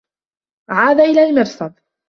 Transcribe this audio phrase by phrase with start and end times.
[0.69, 1.73] عاد إلى المرصد.